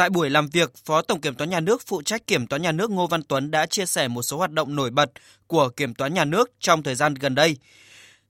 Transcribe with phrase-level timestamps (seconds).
[0.00, 2.72] Tại buổi làm việc, Phó Tổng Kiểm toán Nhà nước phụ trách Kiểm toán Nhà
[2.72, 5.10] nước Ngô Văn Tuấn đã chia sẻ một số hoạt động nổi bật
[5.46, 7.56] của Kiểm toán Nhà nước trong thời gian gần đây.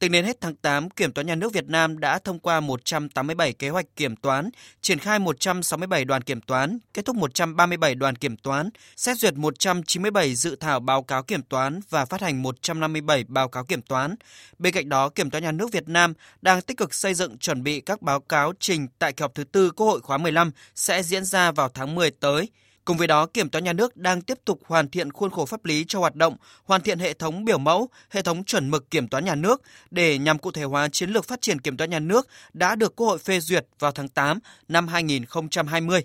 [0.01, 3.53] Tính đến hết tháng 8, Kiểm toán Nhà nước Việt Nam đã thông qua 187
[3.53, 4.51] kế hoạch kiểm toán,
[4.81, 10.35] triển khai 167 đoàn kiểm toán, kết thúc 137 đoàn kiểm toán, xét duyệt 197
[10.35, 14.15] dự thảo báo cáo kiểm toán và phát hành 157 báo cáo kiểm toán.
[14.59, 17.62] Bên cạnh đó, Kiểm toán Nhà nước Việt Nam đang tích cực xây dựng chuẩn
[17.62, 21.02] bị các báo cáo trình tại kỳ họp thứ tư Quốc hội khóa 15 sẽ
[21.02, 22.48] diễn ra vào tháng 10 tới.
[22.84, 25.64] Cùng với đó, Kiểm toán nhà nước đang tiếp tục hoàn thiện khuôn khổ pháp
[25.64, 29.09] lý cho hoạt động, hoàn thiện hệ thống biểu mẫu, hệ thống chuẩn mực kiểm
[29.09, 31.98] toán nhà nước để nhằm cụ thể hóa chiến lược phát triển kiểm toán nhà
[31.98, 34.38] nước đã được Quốc hội phê duyệt vào tháng 8
[34.69, 36.05] năm 2020.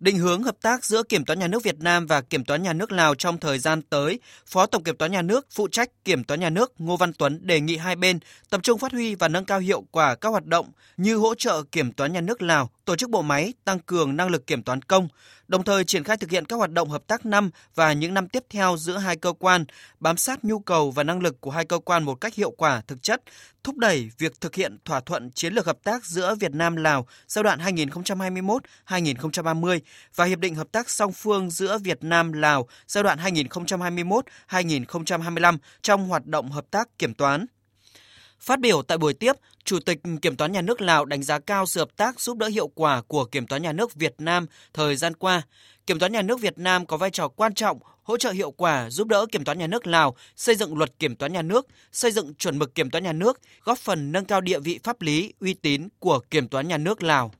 [0.00, 2.72] Định hướng hợp tác giữa Kiểm toán nhà nước Việt Nam và Kiểm toán nhà
[2.72, 6.24] nước Lào trong thời gian tới, Phó Tổng Kiểm toán nhà nước phụ trách Kiểm
[6.24, 8.18] toán nhà nước Ngô Văn Tuấn đề nghị hai bên
[8.50, 11.62] tập trung phát huy và nâng cao hiệu quả các hoạt động như hỗ trợ
[11.72, 14.82] Kiểm toán nhà nước Lào tổ chức bộ máy tăng cường năng lực kiểm toán
[14.82, 15.08] công,
[15.48, 18.28] đồng thời triển khai thực hiện các hoạt động hợp tác năm và những năm
[18.28, 19.64] tiếp theo giữa hai cơ quan,
[20.00, 22.82] bám sát nhu cầu và năng lực của hai cơ quan một cách hiệu quả
[22.86, 23.22] thực chất,
[23.64, 27.06] thúc đẩy việc thực hiện thỏa thuận chiến lược hợp tác giữa Việt Nam Lào
[27.26, 27.58] giai đoạn
[28.86, 29.80] 2021-2030
[30.14, 36.08] và hiệp định hợp tác song phương giữa Việt Nam Lào giai đoạn 2021-2025 trong
[36.08, 37.46] hoạt động hợp tác kiểm toán.
[38.44, 39.32] Phát biểu tại buổi tiếp,
[39.64, 42.46] Chủ tịch Kiểm toán Nhà nước Lào đánh giá cao sự hợp tác giúp đỡ
[42.46, 45.42] hiệu quả của Kiểm toán Nhà nước Việt Nam thời gian qua.
[45.86, 48.90] Kiểm toán Nhà nước Việt Nam có vai trò quan trọng hỗ trợ hiệu quả
[48.90, 52.10] giúp đỡ Kiểm toán Nhà nước Lào xây dựng luật Kiểm toán Nhà nước, xây
[52.10, 55.32] dựng chuẩn mực Kiểm toán Nhà nước, góp phần nâng cao địa vị pháp lý,
[55.40, 57.32] uy tín của Kiểm toán Nhà nước Lào.